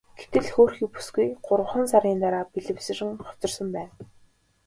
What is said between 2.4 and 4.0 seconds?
бэлэвсрэн хоцорсон байна.